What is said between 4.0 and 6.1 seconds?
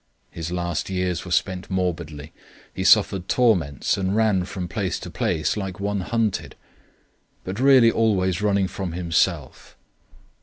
ran from place to place like one